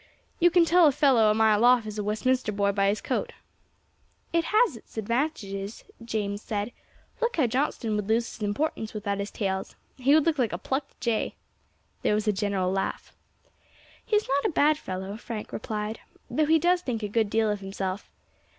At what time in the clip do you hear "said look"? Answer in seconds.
6.41-7.37